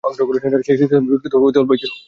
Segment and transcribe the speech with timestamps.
[0.59, 1.91] সেই খ্রীষ্টধর্মে বিকৃতভাব অতি অল্পই ছিল।